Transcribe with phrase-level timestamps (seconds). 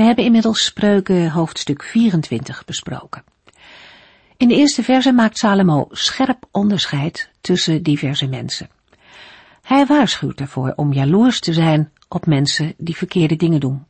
[0.00, 3.24] We hebben inmiddels spreuken hoofdstuk 24 besproken.
[4.36, 8.68] In de eerste verse maakt Salomo scherp onderscheid tussen diverse mensen.
[9.62, 13.84] Hij waarschuwt ervoor om jaloers te zijn op mensen die verkeerde dingen doen.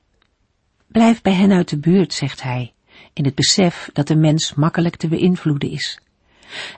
[0.87, 2.73] Blijf bij hen uit de buurt, zegt hij,
[3.13, 6.01] in het besef dat de mens makkelijk te beïnvloeden is.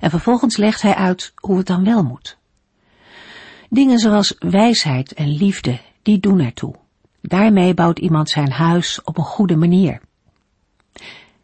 [0.01, 2.39] En vervolgens legt hij uit hoe het dan wel moet.
[3.69, 6.82] Dingen zoals wijsheid en liefde, die doen ertoe.
[7.23, 10.01] Daarmee bouwt iemand zijn huis op een goede manier.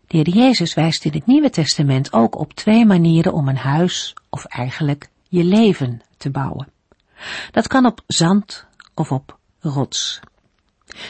[0.07, 4.15] De Heer Jezus wijst in het Nieuwe Testament ook op twee manieren om een huis,
[4.29, 6.69] of eigenlijk je leven, te bouwen.
[7.51, 10.21] Dat kan op zand of op rots.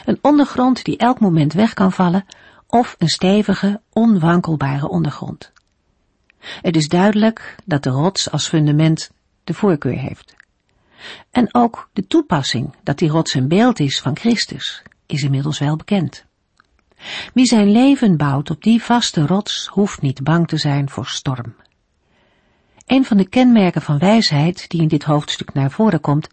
[0.04, 2.24] Een ondergrond die elk moment weg kan vallen,
[2.66, 5.52] of een stevige, onwankelbare ondergrond.
[6.38, 9.10] Het is duidelijk dat de rots als fundament
[9.44, 10.36] de voorkeur heeft.
[11.30, 15.76] En ook de toepassing dat die rots een beeld is van Christus is inmiddels wel
[15.76, 16.24] bekend.
[17.34, 21.54] Wie zijn leven bouwt op die vaste rots hoeft niet bang te zijn voor storm.
[22.86, 26.28] Een van de kenmerken van wijsheid die in dit hoofdstuk naar voren komt,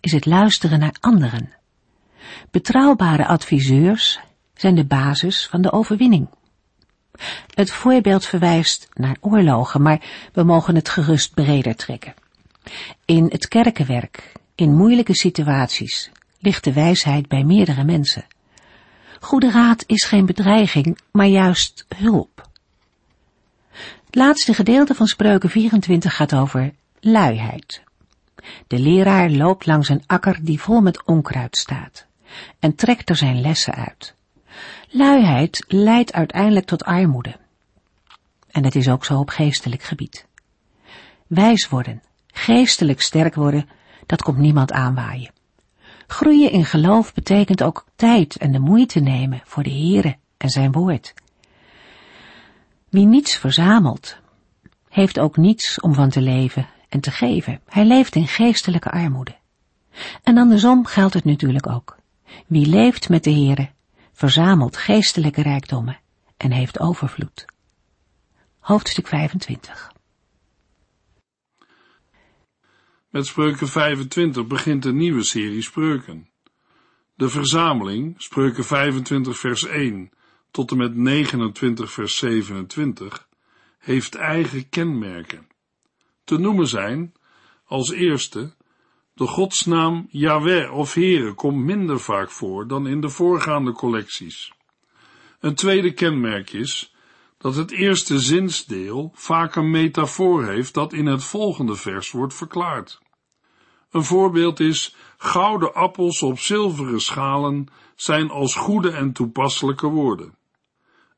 [0.00, 1.52] is het luisteren naar anderen.
[2.50, 4.20] Betrouwbare adviseurs
[4.54, 6.28] zijn de basis van de overwinning.
[7.54, 10.00] Het voorbeeld verwijst naar oorlogen, maar
[10.32, 12.14] we mogen het gerust breder trekken.
[13.04, 18.26] In het kerkenwerk, in moeilijke situaties, ligt de wijsheid bij meerdere mensen.
[19.20, 22.48] Goede raad is geen bedreiging, maar juist hulp.
[24.06, 27.82] Het laatste gedeelte van Spreuken 24 gaat over luiheid.
[28.66, 32.06] De leraar loopt langs een akker die vol met onkruid staat
[32.58, 34.14] en trekt er zijn lessen uit.
[34.88, 37.36] Luiheid leidt uiteindelijk tot armoede.
[38.50, 40.26] En het is ook zo op geestelijk gebied.
[41.26, 42.02] Wijs worden,
[42.32, 43.68] geestelijk sterk worden,
[44.06, 45.32] dat komt niemand aanwaaien.
[46.06, 50.72] Groeien in geloof betekent ook tijd en de moeite nemen voor de Heere en zijn
[50.72, 51.14] woord.
[52.88, 54.16] Wie niets verzamelt,
[54.88, 57.60] heeft ook niets om van te leven en te geven.
[57.66, 59.36] Hij leeft in geestelijke armoede.
[60.22, 61.96] En andersom geldt het natuurlijk ook.
[62.46, 63.68] Wie leeft met de Heere,
[64.12, 65.98] verzamelt geestelijke rijkdommen
[66.36, 67.44] en heeft overvloed.
[68.58, 69.92] Hoofdstuk 25
[73.10, 76.28] Met spreuken 25 begint een nieuwe serie spreuken.
[77.14, 80.10] De verzameling, spreuken 25 vers 1
[80.50, 83.28] tot en met 29 vers 27,
[83.78, 85.46] heeft eigen kenmerken.
[86.24, 87.12] Te noemen zijn,
[87.64, 88.54] als eerste,
[89.14, 94.52] de godsnaam Yahweh of Heere komt minder vaak voor dan in de voorgaande collecties.
[95.40, 96.94] Een tweede kenmerk is
[97.40, 103.00] dat het eerste zinsdeel vaak een metafoor heeft dat in het volgende vers wordt verklaard.
[103.90, 110.34] Een voorbeeld is gouden appels op zilveren schalen zijn als goede en toepasselijke woorden.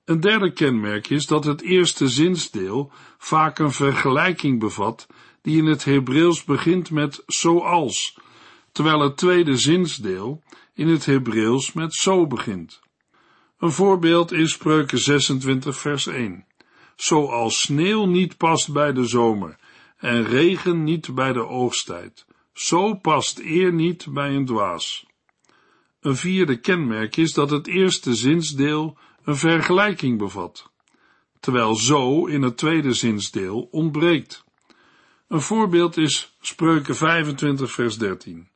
[0.04, 5.06] Een derde kenmerk is dat het eerste zinsdeel vaak een vergelijking bevat
[5.40, 8.18] die in het Hebreeuws begint met zoals,
[8.72, 10.42] terwijl het tweede zinsdeel
[10.74, 12.81] in het Hebreeuws met zo begint.
[13.62, 16.44] Een voorbeeld is Spreuken 26 vers 1.
[16.96, 19.58] Zoals sneeuw niet past bij de zomer
[19.96, 25.06] en regen niet bij de oogsttijd, zo past eer niet bij een dwaas.
[26.00, 30.70] Een vierde kenmerk is dat het eerste zinsdeel een vergelijking bevat,
[31.40, 34.44] terwijl zo in het tweede zinsdeel ontbreekt.
[35.28, 38.48] Een voorbeeld is Spreuken 25 vers 13.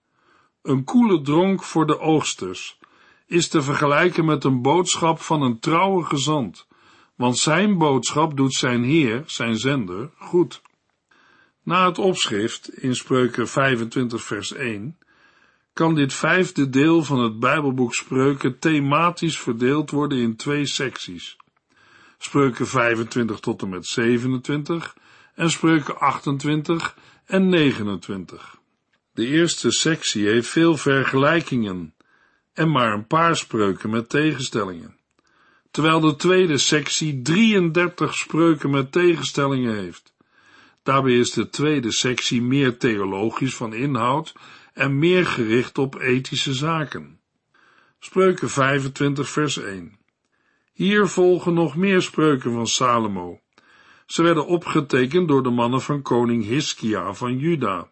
[0.62, 2.78] Een koele dronk voor de oogsters
[3.26, 6.66] is te vergelijken met een boodschap van een trouwe gezant,
[7.14, 10.62] want zijn boodschap doet zijn Heer, zijn zender, goed.
[11.62, 14.99] Na het opschrift in Spreuken 25 vers 1
[15.73, 21.37] kan dit vijfde deel van het Bijbelboek Spreuken thematisch verdeeld worden in twee secties.
[22.19, 24.96] Spreuken 25 tot en met 27
[25.34, 26.96] en Spreuken 28
[27.26, 28.56] en 29.
[29.12, 31.94] De eerste sectie heeft veel vergelijkingen
[32.56, 34.97] en maar een paar spreuken met tegenstellingen,
[35.70, 40.14] terwijl de tweede sectie 33 spreuken met tegenstellingen heeft.
[40.82, 44.35] Daarbij is de tweede sectie meer theologisch van inhoud
[44.73, 47.20] en meer gericht op ethische zaken.
[47.99, 49.99] Spreuken 25 vers 1
[50.73, 53.41] Hier volgen nog meer spreuken van Salomo.
[54.06, 57.91] Ze werden opgetekend door de mannen van koning Hiskia van Juda.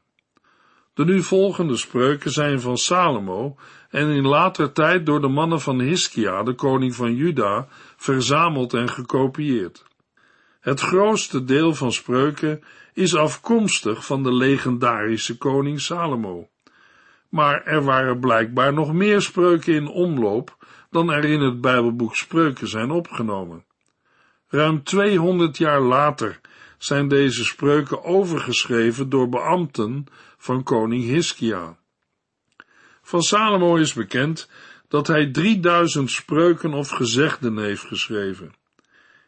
[0.95, 3.57] De nu volgende spreuken zijn van Salomo
[3.91, 8.89] en in later tijd door de mannen van Hiskia, de koning van Juda, verzameld en
[8.89, 9.85] gekopieerd.
[10.61, 12.63] Het grootste deel van spreuken
[12.93, 16.49] is afkomstig van de legendarische koning Salomo.
[17.29, 20.57] Maar er waren blijkbaar nog meer spreuken in omloop
[20.91, 23.65] dan er in het Bijbelboek Spreuken zijn opgenomen.
[24.49, 26.41] Ruim 200 jaar later
[26.79, 30.07] zijn deze spreuken overgeschreven door beambten
[30.37, 31.77] van koning Hiskia.
[33.03, 34.49] Van Salomo is bekend
[34.89, 38.55] dat hij 3000 spreuken of gezegden heeft geschreven.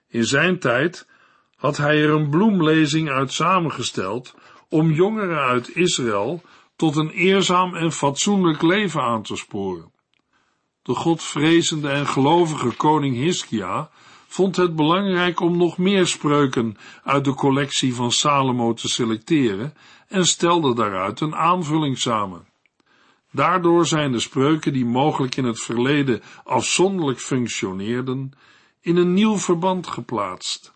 [0.09, 1.09] In zijn tijd
[1.57, 4.35] had hij er een bloemlezing uit samengesteld
[4.69, 6.43] om jongeren uit Israël
[6.77, 9.93] tot een eerzaam en fatsoenlijk leven aan te sporen.
[10.83, 13.91] De godvrezende en gelovige koning Hiskia
[14.37, 19.75] vond het belangrijk om nog meer spreuken uit de collectie van Salomo te selecteren
[20.09, 22.47] en stelde daaruit een aanvulling samen.
[23.33, 28.33] Daardoor zijn de spreuken die mogelijk in het verleden afzonderlijk functioneerden,
[28.81, 30.75] in een nieuw verband geplaatst.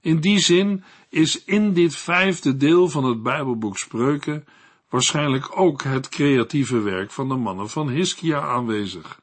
[0.00, 4.44] In die zin is in dit vijfde deel van het Bijbelboek Spreuken
[4.88, 9.20] waarschijnlijk ook het creatieve werk van de mannen van Hiskia aanwezig.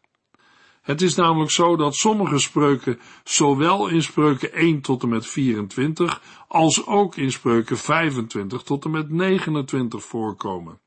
[0.87, 6.21] Het is namelijk zo dat sommige spreuken zowel in spreuken 1 tot en met 24
[6.47, 10.79] als ook in spreuken 25 tot en met 29 voorkomen.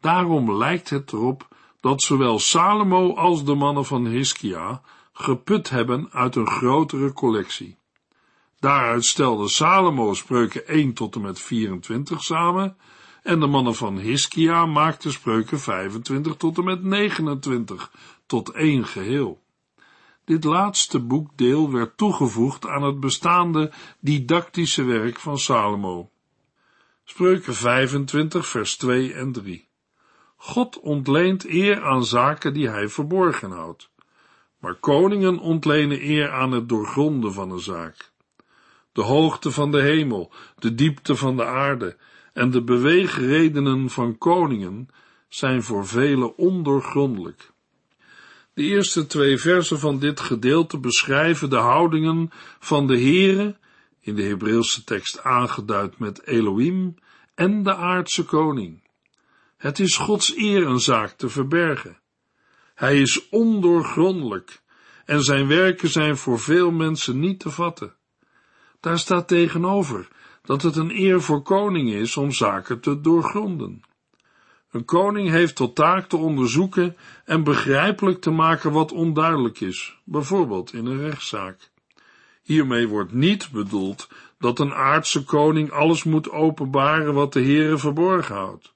[0.00, 1.48] Daarom lijkt het erop
[1.80, 4.82] dat zowel Salomo als de mannen van Hiskia
[5.12, 7.78] geput hebben uit een grotere collectie.
[8.58, 12.76] Daaruit stelde Salomo spreuken 1 tot en met 24 samen
[13.22, 17.90] en de mannen van Hiskia maakten spreuken 25 tot en met 29
[18.26, 19.42] tot één geheel.
[20.24, 26.10] Dit laatste boekdeel werd toegevoegd aan het bestaande didactische werk van Salomo.
[27.04, 29.68] Spreuken 25 vers 2 en 3
[30.36, 33.90] God ontleent eer aan zaken die hij verborgen houdt,
[34.58, 38.12] maar koningen ontlenen eer aan het doorgronden van een zaak.
[38.92, 41.96] De hoogte van de hemel, de diepte van de aarde
[42.32, 44.88] en de beweegredenen van koningen
[45.28, 47.52] zijn voor velen ondoorgrondelijk.
[48.56, 53.56] De eerste twee versen van dit gedeelte beschrijven de houdingen van de Heere,
[54.00, 56.94] in de Hebreeuwse tekst aangeduid met Elohim,
[57.34, 58.82] en de aardse koning.
[59.56, 61.98] Het is Gods eer een zaak te verbergen.
[62.74, 64.62] Hij is ondoorgrondelijk
[65.04, 67.94] en zijn werken zijn voor veel mensen niet te vatten.
[68.80, 70.08] Daar staat tegenover
[70.42, 73.82] dat het een eer voor koning is om zaken te doorgronden.
[74.76, 80.72] Een koning heeft tot taak te onderzoeken en begrijpelijk te maken wat onduidelijk is, bijvoorbeeld
[80.72, 81.70] in een rechtszaak.
[82.42, 84.08] Hiermee wordt niet bedoeld
[84.38, 88.74] dat een aardse koning alles moet openbaren wat de Heere verborgen houdt.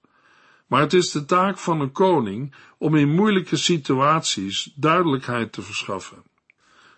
[0.66, 6.22] Maar het is de taak van een koning om in moeilijke situaties duidelijkheid te verschaffen.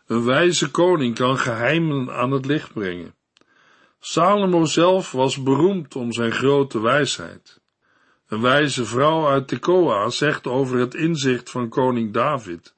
[0.06, 3.14] Een wijze koning kan geheimen aan het licht brengen.
[4.00, 7.61] Salomo zelf was beroemd om zijn grote wijsheid.
[8.32, 12.74] Een wijze vrouw uit Tekoa zegt over het inzicht van koning David: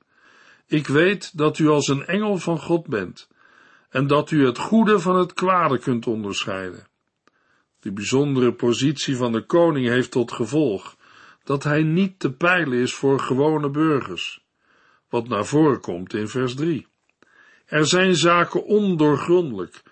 [0.67, 3.29] Ik weet dat u als een engel van God bent
[3.89, 6.87] en dat u het goede van het kwade kunt onderscheiden.
[7.81, 10.97] De bijzondere positie van de koning heeft tot gevolg
[11.45, 14.45] dat hij niet te peilen is voor gewone burgers,
[15.09, 16.87] wat naar voren komt in vers 3.
[17.67, 19.83] Er zijn zaken ondoorgrondelijk,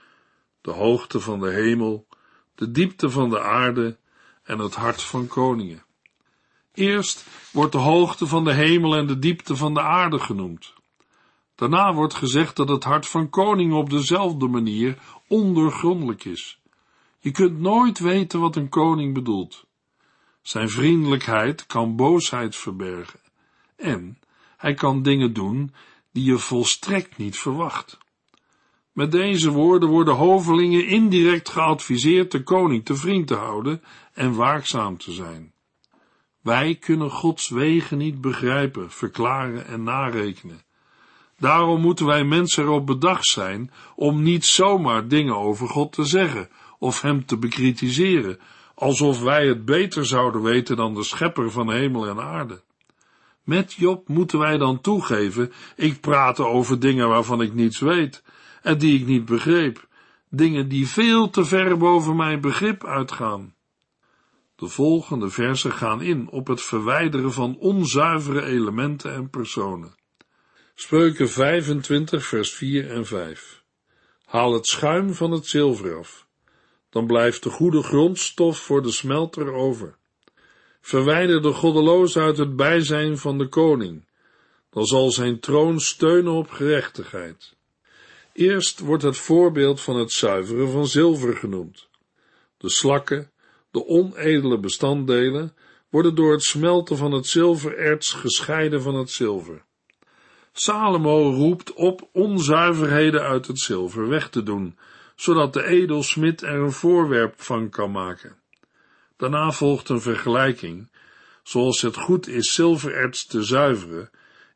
[0.61, 2.07] de hoogte van de hemel,
[2.55, 4.01] de diepte van de aarde
[4.43, 5.85] en het hart van koningen.
[6.75, 10.73] Eerst wordt de hoogte van de hemel en de diepte van de aarde genoemd.
[11.55, 16.61] Daarna wordt gezegd dat het hart van koningen op dezelfde manier ondoorgrondelijk is.
[17.19, 19.65] Je kunt nooit weten wat een koning bedoelt.
[20.43, 23.21] Zijn vriendelijkheid kan boosheid verbergen
[23.77, 24.19] en
[24.57, 25.75] hij kan dingen doen
[26.13, 27.99] die je volstrekt niet verwacht.
[28.93, 33.83] Met deze woorden worden hovelingen indirect geadviseerd de koning te vriend te houden
[34.15, 35.53] en waakzaam te zijn.
[36.43, 40.63] Wij kunnen Gods wegen niet begrijpen, verklaren en narekenen.
[41.39, 46.49] Daarom moeten wij mensen erop bedacht zijn om niet zomaar dingen over God te zeggen
[46.79, 48.39] of hem te bekritiseren,
[48.75, 52.63] alsof wij het beter zouden weten dan de schepper van hemel en aarde.
[53.45, 58.23] Met Job moeten wij dan toegeven, ik praat over dingen waarvan ik niets weet
[58.63, 59.89] en die ik niet begreep,
[60.29, 63.55] dingen die veel te ver boven mijn begrip uitgaan.
[64.57, 69.95] De volgende versen gaan in op het verwijderen van onzuivere elementen en personen.
[70.75, 73.63] Spreuken 25, vers 4 en 5.
[74.25, 76.27] Haal het schuim van het zilver af,
[76.91, 79.97] dan blijft de goede grondstof voor de smelter over.
[80.81, 84.09] Verwijder de goddeloos uit het bijzijn van de koning,
[84.71, 87.57] dan zal zijn troon steunen op gerechtigheid.
[88.33, 91.89] Eerst wordt het voorbeeld van het zuiveren van zilver genoemd.
[92.57, 93.31] De slakken,
[93.71, 95.55] de onedele bestanddelen,
[95.91, 99.65] worden door het smelten van het zilvererts gescheiden van het zilver.
[100.53, 104.79] Salomo roept op onzuiverheden uit het zilver weg te doen,
[105.17, 108.37] zodat de edelsmid er een voorwerp van kan maken.
[109.17, 110.91] Daarna volgt een vergelijking.
[111.43, 114.11] Zoals het goed is zilvererts te zuiveren,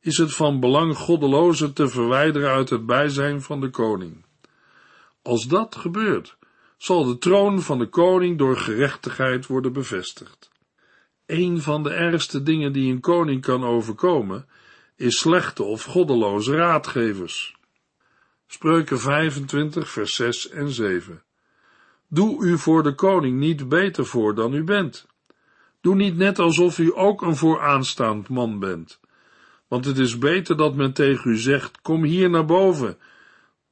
[0.07, 4.25] is het van belang goddelozen te verwijderen uit het bijzijn van de koning.
[5.23, 6.37] Als dat gebeurt,
[6.77, 10.51] zal de troon van de koning door gerechtigheid worden bevestigd.
[11.27, 14.49] Een van de ergste dingen die een koning kan overkomen,
[14.97, 17.57] is slechte of goddeloze raadgevers.
[18.47, 21.23] Spreuken 25, vers 6 en 7.
[22.09, 25.07] Doe u voor de koning niet beter voor dan u bent.
[25.81, 29.01] Doe niet net alsof u ook een vooraanstaand man bent.
[29.69, 32.99] Want het is beter dat men tegen u zegt, kom hier naar boven,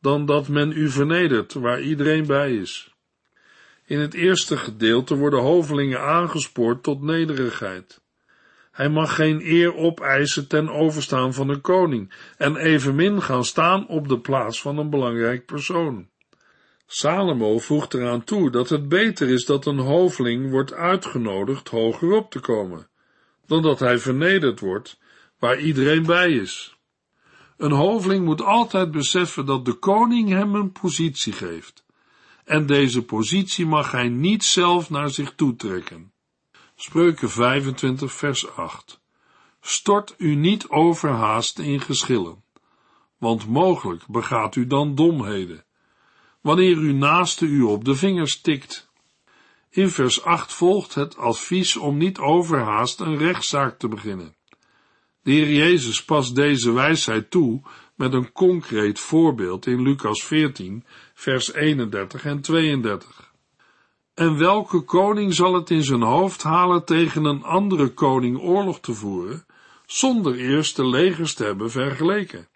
[0.00, 2.94] dan dat men u vernedert, waar iedereen bij is.
[3.86, 8.02] In het eerste gedeelte worden hovelingen aangespoord tot nederigheid.
[8.70, 14.08] Hij mag geen eer opeisen ten overstaan van een koning en evenmin gaan staan op
[14.08, 16.08] de plaats van een belangrijk persoon.
[16.86, 22.30] Salomo voegt eraan toe dat het beter is dat een hoveling wordt uitgenodigd hoger op
[22.30, 22.88] te komen,
[23.46, 24.98] dan dat hij vernederd wordt
[25.38, 26.76] waar iedereen bij is.
[27.56, 31.84] Een hoveling moet altijd beseffen dat de koning hem een positie geeft,
[32.44, 36.12] en deze positie mag hij niet zelf naar zich toetrekken.
[36.76, 39.02] Spreuken 25 vers 8
[39.60, 42.44] Stort u niet overhaast in geschillen,
[43.18, 45.64] want mogelijk begaat u dan domheden,
[46.40, 48.88] wanneer uw naaste u op de vingers tikt.
[49.70, 54.34] In vers 8 volgt het advies om niet overhaast een rechtszaak te beginnen.
[55.24, 57.62] De Heer Jezus past deze wijsheid toe
[57.94, 63.32] met een concreet voorbeeld in Lucas 14, vers 31 en 32.
[64.14, 68.92] En welke koning zal het in zijn hoofd halen tegen een andere koning oorlog te
[68.92, 69.46] voeren,
[69.86, 72.48] zonder eerst de legers te hebben vergeleken?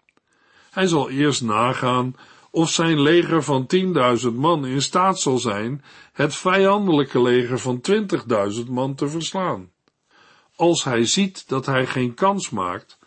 [0.69, 2.15] Hij zal eerst nagaan
[2.51, 5.83] of zijn leger van tienduizend man in staat zal zijn
[6.13, 9.69] het vijandelijke leger van twintigduizend man te verslaan.
[10.59, 12.97] Als hij ziet dat hij geen kans maakt,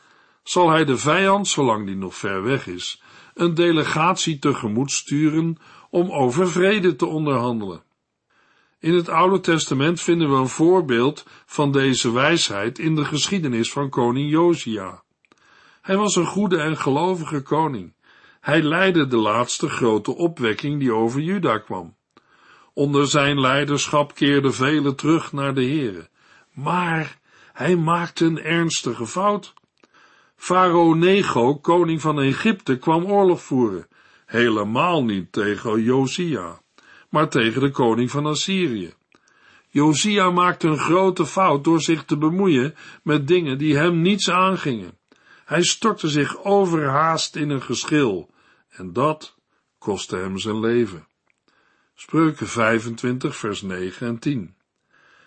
[0.42, 3.02] zal hij de vijand, zolang die nog ver weg is,
[3.34, 5.58] een delegatie tegemoet sturen
[5.90, 7.82] om over vrede te onderhandelen.
[8.78, 13.90] In het Oude Testament vinden we een voorbeeld van deze wijsheid in de geschiedenis van
[13.90, 15.02] koning Josia.
[15.82, 17.94] Hij was een goede en gelovige koning.
[18.40, 21.96] Hij leidde de laatste grote opwekking die over Juda kwam.
[22.72, 26.08] Onder zijn leiderschap keerden velen terug naar de Here.
[26.52, 27.20] Maar
[27.62, 29.54] hij maakte een ernstige fout.
[30.36, 33.86] Farao Nego, koning van Egypte, kwam oorlog voeren.
[34.26, 36.60] Helemaal niet tegen Josia,
[37.10, 38.94] maar tegen de koning van Assyrië.
[39.68, 44.98] Josia maakte een grote fout door zich te bemoeien met dingen die hem niets aangingen.
[45.44, 48.30] Hij stortte zich overhaast in een geschil,
[48.68, 49.36] en dat
[49.78, 51.06] kostte hem zijn leven.
[51.94, 54.54] Spreuken 25, vers 9 en 10.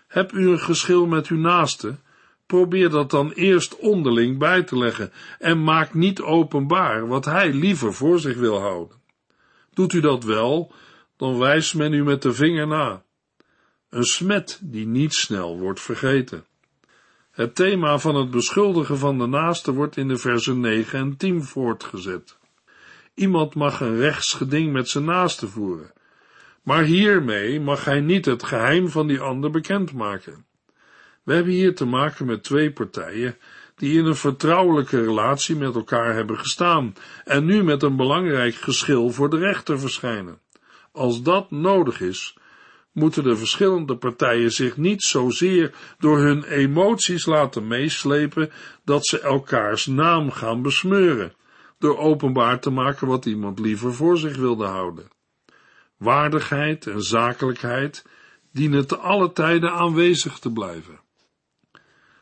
[0.07, 1.97] Heb u een geschil met uw naaste,
[2.45, 7.93] Probeer dat dan eerst onderling bij te leggen en maak niet openbaar wat hij liever
[7.93, 8.97] voor zich wil houden.
[9.73, 10.73] Doet u dat wel,
[11.17, 13.03] dan wijst men u met de vinger na.
[13.89, 16.45] Een smet die niet snel wordt vergeten.
[17.31, 21.43] Het thema van het beschuldigen van de naaste wordt in de versen 9 en 10
[21.43, 22.37] voortgezet.
[23.13, 25.93] Iemand mag een rechtsgeding met zijn naaste voeren,
[26.63, 30.45] maar hiermee mag hij niet het geheim van die ander bekendmaken.
[31.25, 33.37] We hebben hier te maken met twee partijen
[33.75, 39.09] die in een vertrouwelijke relatie met elkaar hebben gestaan en nu met een belangrijk geschil
[39.09, 40.39] voor de rechter verschijnen.
[40.91, 42.37] Als dat nodig is,
[42.91, 48.51] moeten de verschillende partijen zich niet zozeer door hun emoties laten meeslepen
[48.83, 51.33] dat ze elkaars naam gaan besmeuren,
[51.79, 55.07] door openbaar te maken wat iemand liever voor zich wilde houden.
[55.97, 58.05] Waardigheid en zakelijkheid
[58.51, 61.03] dienen te alle tijden aanwezig te blijven.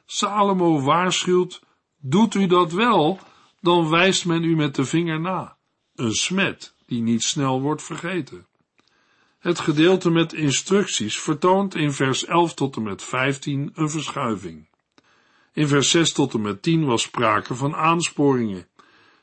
[0.06, 1.62] Salomo waarschuwt,
[1.98, 3.20] doet u dat wel,
[3.62, 5.58] dan wijst men u met de vinger na.
[5.96, 8.48] Een smet die niet snel wordt vergeten.
[9.40, 14.68] Het gedeelte met instructies vertoont in vers 11 tot en met 15 een verschuiving.
[15.54, 18.68] In vers 6 tot en met 10 was sprake van aansporingen,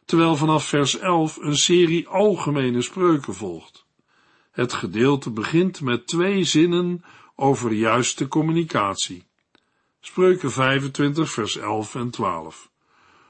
[0.05, 3.87] terwijl vanaf vers 11 een serie algemene spreuken volgt.
[4.51, 9.30] Het gedeelte begint met twee zinnen over juiste communicatie.
[10.01, 12.71] Spreuken 25 vers 11 en 12.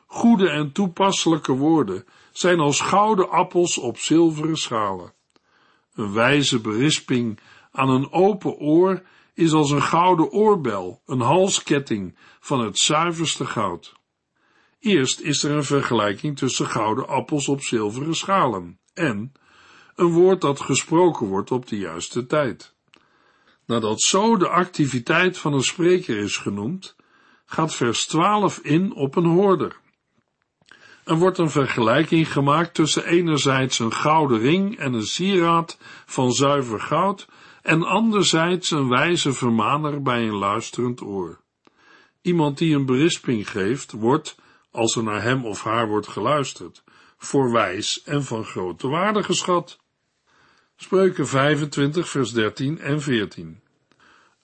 [0.06, 5.12] Goede en toepasselijke woorden zijn als gouden appels op zilveren schalen.
[5.94, 9.02] Een wijze berisping aan een open oor
[9.34, 13.94] is als een gouden oorbel, een halsketting van het zuiverste goud.
[14.78, 19.32] Eerst is er een vergelijking tussen gouden appels op zilveren schalen en
[19.94, 22.74] een woord dat gesproken wordt op de juiste tijd.
[23.70, 26.96] Nadat zo de activiteit van een spreker is genoemd,
[27.46, 29.76] gaat vers 12 in op een hoorder.
[31.04, 36.80] Er wordt een vergelijking gemaakt tussen enerzijds een gouden ring en een sieraad van zuiver
[36.80, 37.28] goud
[37.62, 41.40] en anderzijds een wijze vermaner bij een luisterend oor.
[42.22, 44.36] Iemand die een berisping geeft, wordt,
[44.70, 46.82] als er naar hem of haar wordt geluisterd,
[47.18, 49.79] voor wijs en van grote waarde geschat.
[50.82, 53.60] Spreuken 25 vers 13 en 14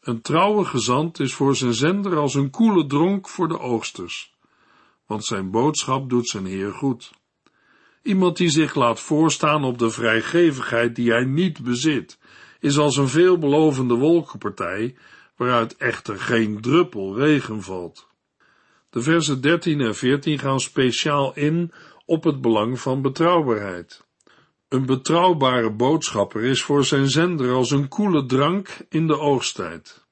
[0.01, 4.35] Een trouwe gezant is voor zijn zender als een koele dronk voor de oogsters
[5.07, 7.11] want zijn boodschap doet zijn Heer goed.
[8.03, 12.19] Iemand die zich laat voorstaan op de vrijgevigheid die hij niet bezit,
[12.61, 14.95] is als een veelbelovende wolkenpartij,
[15.37, 18.07] waaruit echter geen druppel regen valt.
[18.91, 21.73] De versen 13 en 14 gaan speciaal in
[22.05, 24.06] op het belang van betrouwbaarheid.
[24.77, 30.07] Een betrouwbare boodschapper is voor zijn zender als een koele drank in de oogsttijd.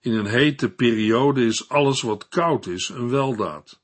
[0.00, 3.80] In een hete periode is alles wat koud is een weldaad.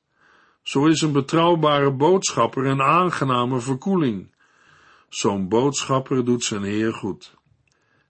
[0.62, 4.35] Zo is een betrouwbare boodschapper een aangename verkoeling.
[5.09, 7.35] Zo'n boodschapper doet zijn Heer goed.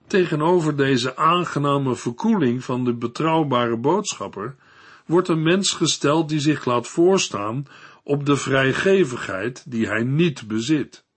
[0.07, 4.57] Tegenover deze aangename verkoeling van de betrouwbare boodschapper
[5.07, 7.66] wordt een mens gesteld die zich laat voorstaan
[8.02, 11.09] op de vrijgevigheid die hij niet bezit.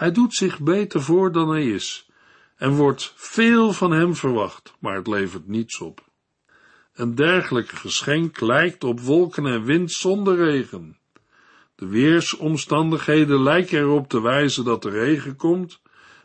[0.00, 2.10] Hij doet zich beter voor dan hij is
[2.56, 6.04] en wordt veel van hem verwacht, maar het levert niets op.
[6.92, 10.98] Een dergelijk geschenk lijkt op wolken en wind zonder regen.
[11.74, 15.80] De weersomstandigheden lijken erop te wijzen dat er regen komt,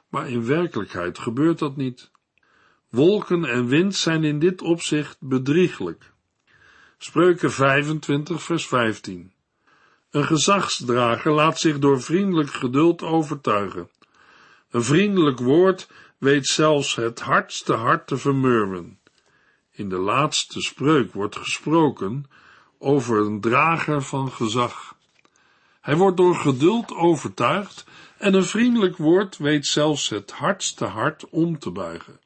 [0.10, 2.12] maar in werkelijkheid gebeurt dat niet.
[2.90, 6.14] Wolken en wind zijn in dit opzicht bedrieglijk.
[6.98, 9.35] Spreuken 25 vers 15
[10.16, 13.90] Een gezagsdrager laat zich door vriendelijk geduld overtuigen.
[14.70, 19.00] Een vriendelijk woord weet zelfs het hardste hart te vermurwen.
[19.72, 22.26] In de laatste spreuk wordt gesproken
[22.80, 24.96] over een drager van gezag.
[25.82, 27.86] Hij wordt door geduld overtuigd
[28.18, 32.20] en een vriendelijk woord weet zelfs het hardste hart om te buigen.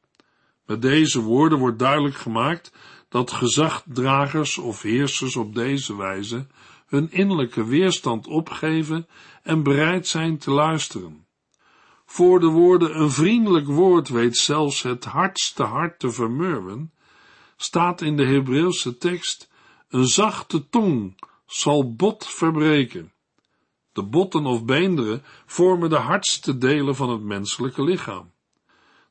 [0.66, 2.72] Met deze woorden wordt duidelijk gemaakt
[3.08, 6.46] dat gezagdragers of heersers op deze wijze
[6.90, 9.08] hun innerlijke weerstand opgeven
[9.42, 11.26] en bereid zijn te luisteren.
[12.04, 16.92] Voor de woorden een vriendelijk woord weet zelfs het hardste hart te vermurwen,
[17.56, 19.50] staat in de Hebreeuwse tekst,
[19.88, 23.12] een zachte tong zal bot verbreken.
[23.92, 28.32] De botten of beenderen vormen de hardste delen van het menselijke lichaam.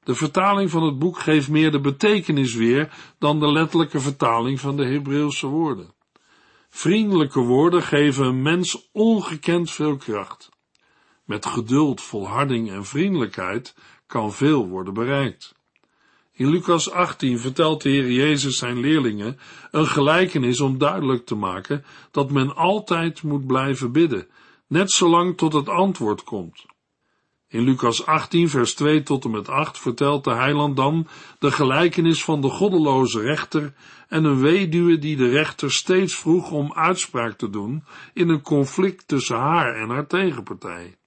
[0.04, 4.78] De vertaling van het boek geeft meer de betekenis weer dan de letterlijke vertaling van
[4.78, 5.94] de Hebreeuwse woorden.
[6.70, 10.50] Vriendelijke woorden geven een mens ongekend veel kracht.
[11.26, 13.76] Met geduld, volharding en vriendelijkheid
[14.08, 15.56] kan veel worden bereikt.
[16.34, 19.40] In Lucas 18 vertelt de Heer Jezus zijn leerlingen
[19.72, 24.28] een gelijkenis om duidelijk te maken dat men altijd moet blijven bidden,
[24.68, 26.66] net zolang tot het antwoord komt.
[27.52, 31.08] In Lucas 18 vers 2 tot en met 8 vertelt de heiland dan
[31.40, 33.74] de gelijkenis van de goddeloze rechter
[34.08, 37.84] en een weduwe die de rechter steeds vroeg om uitspraak te doen
[38.14, 40.98] in een conflict tussen haar en haar tegenpartij.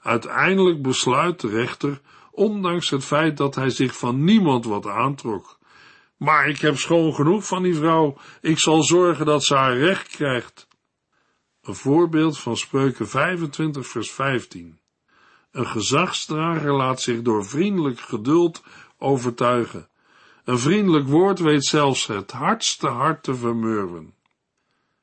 [0.00, 5.58] Uiteindelijk besluit de rechter ondanks het feit dat hij zich van niemand wat aantrok.
[6.16, 10.08] Maar ik heb schoon genoeg van die vrouw, ik zal zorgen dat ze haar recht
[10.08, 10.68] krijgt.
[11.62, 14.79] Een voorbeeld van spreuken 25 vers 15.
[15.50, 18.62] Een gezagsdrager laat zich door vriendelijk geduld
[18.98, 19.88] overtuigen.
[20.44, 24.14] Een vriendelijk woord weet zelfs het hardste hart te vermurwen.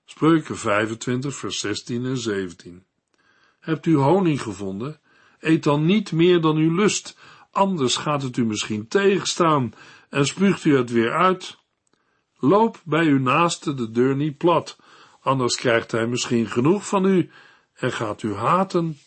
[0.05, 2.83] Spreuken 25 vers 16 en 17.
[3.60, 4.99] Hebt u honing gevonden?
[5.39, 7.17] Eet dan niet meer dan u lust,
[7.51, 9.73] anders gaat het u misschien tegenstaan
[10.10, 11.57] en spuugt u het weer uit.
[12.39, 14.77] Loop bij uw naaste de deur niet plat,
[15.21, 17.29] anders krijgt hij misschien genoeg van u
[17.73, 18.97] en gaat u haten.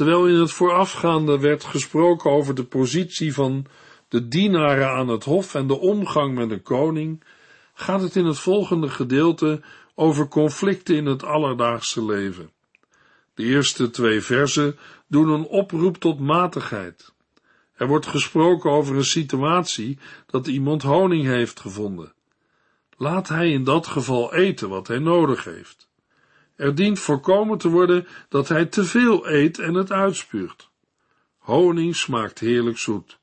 [0.00, 3.66] Terwijl in het voorafgaande werd gesproken over de positie van
[4.08, 7.24] de dienaren aan het hof en de omgang met de koning,
[7.74, 9.62] gaat het in het volgende gedeelte
[9.94, 12.50] over conflicten in het alledaagse leven.
[13.34, 17.12] De eerste twee versen doen een oproep tot matigheid.
[17.74, 22.12] Er wordt gesproken over een situatie dat iemand honing heeft gevonden.
[22.96, 25.89] Laat hij in dat geval eten wat hij nodig heeft.
[26.60, 30.70] Er dient voorkomen te worden dat hij te veel eet en het uitspuurt.
[31.38, 33.18] Honing smaakt heerlijk zoet,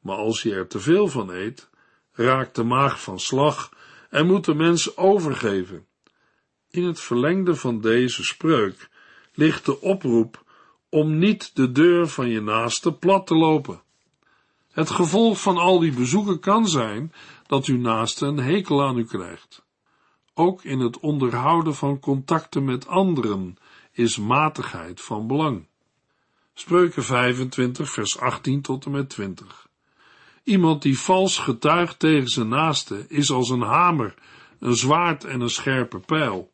[0.00, 1.70] maar als je er te veel van eet,
[2.12, 3.70] raakt de maag van slag
[4.10, 5.86] en moet de mens overgeven.
[6.70, 8.88] In het verlengde van deze spreuk
[9.34, 10.44] ligt de oproep
[10.88, 13.82] om niet de deur van je naaste plat te lopen.
[14.72, 17.12] Het gevolg van al die bezoeken kan zijn
[17.46, 19.64] dat uw naaste een hekel aan u krijgt.
[20.34, 23.56] Ook in het onderhouden van contacten met anderen
[23.92, 25.66] is matigheid van belang.
[26.54, 29.68] Spreuken 25, vers 18 tot en met 20.
[30.44, 34.14] Iemand die vals getuigt tegen zijn naaste is als een hamer,
[34.58, 36.52] een zwaard en een scherpe pijl.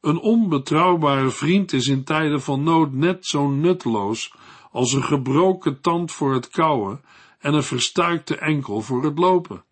[0.00, 4.34] Een onbetrouwbare vriend is in tijden van nood net zo nutteloos
[4.70, 7.04] als een gebroken tand voor het kauwen
[7.38, 9.64] en een verstuikte enkel voor het lopen.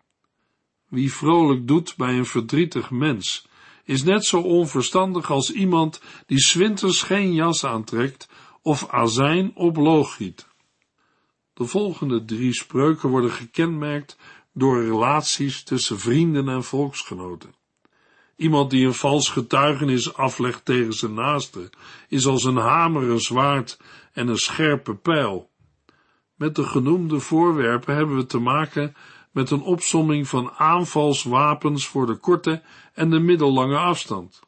[0.89, 3.47] Wie vrolijk doet bij een verdrietig mens,
[3.83, 8.29] is net zo onverstandig als iemand die swinters geen jas aantrekt
[8.61, 10.47] of azijn op loog giet.
[11.53, 14.17] De volgende drie spreuken worden gekenmerkt
[14.53, 17.53] door relaties tussen vrienden en volksgenoten.
[18.35, 21.69] Iemand die een vals getuigenis aflegt tegen zijn naaste,
[22.07, 23.79] is als een hamer, een zwaard
[24.13, 25.49] en een scherpe pijl.
[26.35, 28.95] Met de genoemde voorwerpen hebben we te maken
[29.31, 32.61] met een opsomming van aanvalswapens voor de korte
[32.93, 34.39] en de middellange afstand.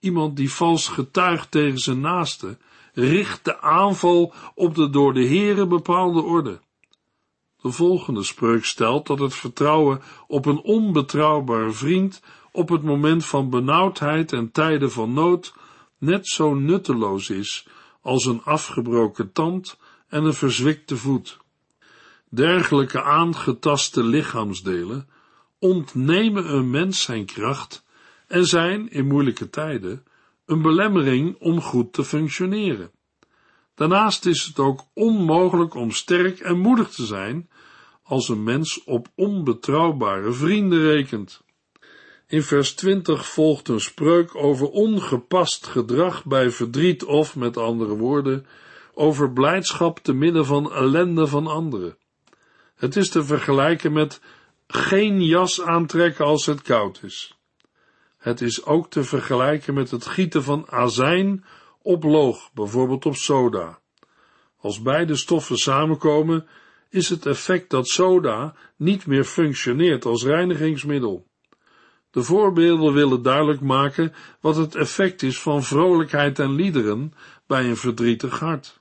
[0.00, 2.58] Iemand die vals getuigt tegen zijn naaste,
[2.92, 6.60] richt de aanval op de door de Heere bepaalde orde.
[7.62, 12.22] De volgende spreuk stelt dat het vertrouwen op een onbetrouwbare vriend
[12.52, 15.54] op het moment van benauwdheid en tijden van nood
[15.98, 17.66] net zo nutteloos is
[18.00, 21.41] als een afgebroken tand en een verzwikte voet.
[22.34, 25.08] Dergelijke aangetaste lichaamsdelen
[25.58, 27.84] ontnemen een mens zijn kracht
[28.26, 30.04] en zijn in moeilijke tijden
[30.46, 32.90] een belemmering om goed te functioneren.
[33.74, 37.48] Daarnaast is het ook onmogelijk om sterk en moedig te zijn
[38.02, 41.42] als een mens op onbetrouwbare vrienden rekent.
[42.26, 48.46] In vers 20 volgt een spreuk over ongepast gedrag bij verdriet of, met andere woorden,
[48.94, 51.96] over blijdschap te midden van ellende van anderen.
[52.82, 54.20] Het is te vergelijken met
[54.66, 57.38] geen jas aantrekken als het koud is.
[58.18, 61.44] Het is ook te vergelijken met het gieten van azijn
[61.82, 63.78] op loog, bijvoorbeeld op soda.
[64.56, 66.46] Als beide stoffen samenkomen,
[66.88, 71.26] is het effect dat soda niet meer functioneert als reinigingsmiddel.
[72.10, 77.12] De voorbeelden willen duidelijk maken wat het effect is van vrolijkheid en liederen
[77.46, 78.80] bij een verdrietig hart.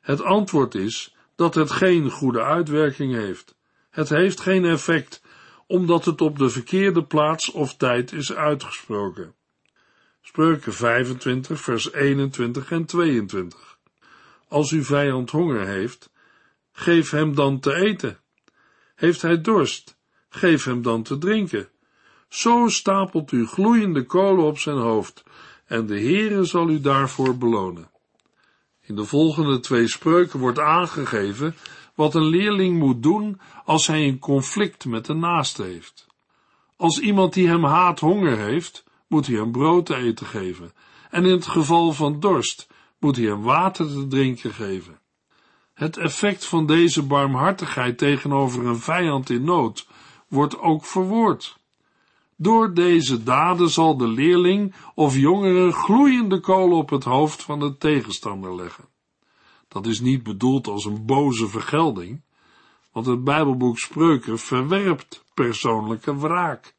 [0.00, 3.54] Het antwoord is dat het geen goede uitwerking heeft.
[3.90, 5.22] Het heeft geen effect,
[5.66, 9.34] omdat het op de verkeerde plaats of tijd is uitgesproken.
[10.22, 13.78] Spreuken 25, vers 21 en 22.
[14.48, 16.10] Als uw vijand honger heeft,
[16.72, 18.18] geef hem dan te eten.
[18.94, 21.68] Heeft hij dorst, geef hem dan te drinken.
[22.28, 25.22] Zo stapelt u gloeiende kolen op zijn hoofd,
[25.66, 27.90] en de Heere zal u daarvoor belonen.
[28.92, 31.56] In de volgende twee spreuken wordt aangegeven
[31.94, 36.06] wat een leerling moet doen als hij een conflict met de naaste heeft.
[36.76, 40.72] Als iemand die hem haat honger heeft, moet hij hem brood te eten geven,
[41.10, 44.98] en in het geval van dorst moet hij hem water te drinken geven.
[45.74, 49.86] Het effect van deze barmhartigheid tegenover een vijand in nood
[50.28, 51.58] wordt ook verwoord.
[52.42, 57.76] Door deze daden zal de leerling of jongere gloeiende kolen op het hoofd van de
[57.76, 58.84] tegenstander leggen.
[59.68, 62.22] Dat is niet bedoeld als een boze vergelding,
[62.92, 66.74] want het Bijbelboek Spreuken verwerpt persoonlijke wraak.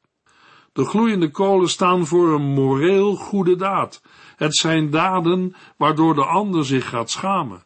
[0.74, 4.02] De gloeiende kolen staan voor een moreel goede daad.
[4.36, 7.66] Het zijn daden waardoor de ander zich gaat schamen.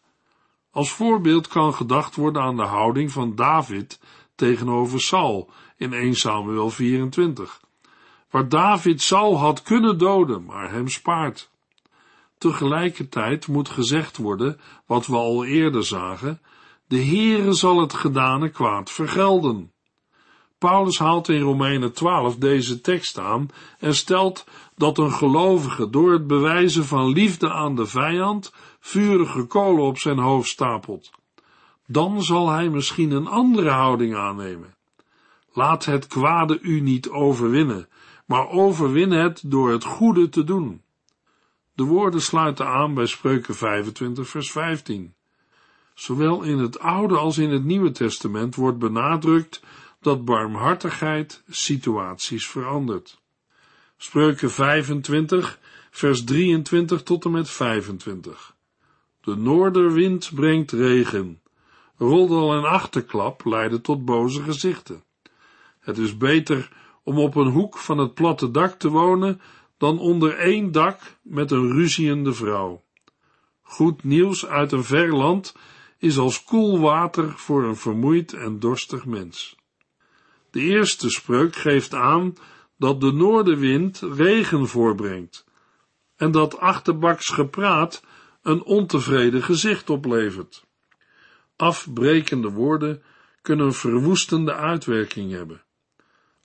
[0.71, 3.99] Als voorbeeld kan gedacht worden aan de houding van David
[4.35, 7.65] tegenover Saul in 1 Samuel 24
[8.29, 11.49] waar David Saul had kunnen doden, maar hem spaart.
[12.37, 16.41] Tegelijkertijd moet gezegd worden, wat we al eerder zagen,
[16.87, 19.71] de Heere zal het gedane kwaad vergelden.
[20.57, 26.27] Paulus haalt in Romeinen 12 deze tekst aan en stelt dat een gelovige door het
[26.27, 31.11] bewijzen van liefde aan de vijand vurige kolen op zijn hoofd stapelt.
[31.87, 34.75] Dan zal hij misschien een andere houding aannemen.
[35.53, 37.87] Laat het kwade u niet overwinnen,
[38.27, 40.81] maar overwin het door het goede te doen.
[41.73, 45.13] De woorden sluiten aan bij Spreuken 25 vers 15.
[45.93, 49.61] Zowel in het Oude als in het Nieuwe Testament wordt benadrukt
[50.01, 53.21] dat barmhartigheid situaties verandert.
[53.97, 55.59] Spreuken 25
[55.91, 58.55] vers 23 tot en met 25.
[59.21, 61.41] De noorderwind brengt regen.
[61.97, 65.03] Roddel en achterklap leiden tot boze gezichten.
[65.79, 66.76] Het is beter
[67.07, 69.41] om op een hoek van het platte dak te wonen
[69.77, 72.83] dan onder één dak met een ruziende vrouw.
[73.61, 75.55] Goed nieuws uit een ver land
[75.97, 79.55] is als koel water voor een vermoeid en dorstig mens.
[80.51, 82.35] De eerste spreuk geeft aan
[82.77, 85.45] dat de noordenwind regen voorbrengt
[86.15, 88.03] en dat achterbaks gepraat
[88.41, 90.65] een ontevreden gezicht oplevert.
[91.55, 93.03] Afbrekende woorden
[93.41, 95.65] kunnen een verwoestende uitwerking hebben.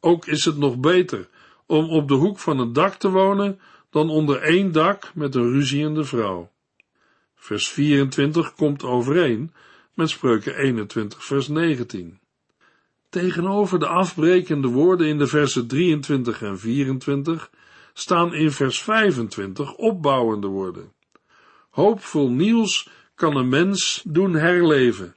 [0.04, 1.28] Ook is het nog beter
[1.66, 3.60] om op de hoek van een dak te wonen
[3.90, 6.50] dan onder één dak met een ruziende vrouw.
[7.34, 9.52] Vers 24 komt overeen
[9.94, 12.18] met spreuken 21 vers 19.
[13.08, 17.50] Tegenover de afbrekende woorden in de versen 23 en 24
[17.92, 20.92] staan in vers 25 opbouwende woorden.
[21.70, 25.16] Hoopvol nieuws kan een mens doen herleven.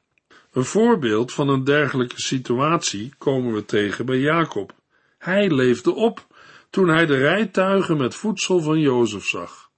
[0.56, 4.74] Een voorbeeld van een dergelijke situatie komen we tegen bij Jacob.
[5.18, 6.28] Hij leefde op
[6.70, 9.70] toen hij de rijtuigen met voedsel van Jozef zag.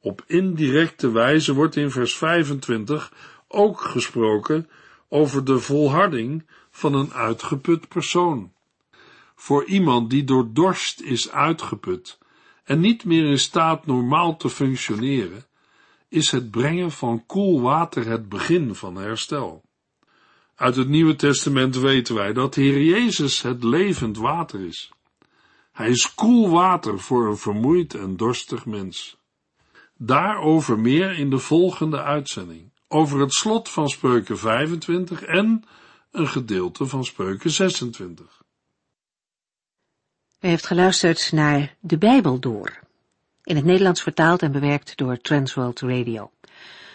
[0.00, 3.12] Op indirecte wijze wordt in vers 25
[3.48, 4.70] ook gesproken
[5.08, 8.52] over de volharding van een uitgeput persoon.
[9.34, 12.18] Voor iemand die door dorst is uitgeput
[12.64, 15.44] en niet meer in staat normaal te functioneren,
[16.08, 19.68] is het brengen van koel water het begin van herstel.
[20.60, 24.92] Uit het Nieuwe Testament weten wij dat Heer Jezus het levend water is.
[25.72, 29.16] Hij is koel water voor een vermoeid en dorstig mens.
[29.96, 35.64] Daarover meer in de volgende uitzending, over het slot van Spreuken 25 en
[36.10, 38.42] een gedeelte van Spreuken 26.
[40.40, 42.78] U heeft geluisterd naar De Bijbel Door,
[43.42, 46.30] in het Nederlands vertaald en bewerkt door Transworld Radio.